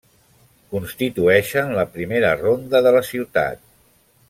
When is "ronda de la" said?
2.41-3.03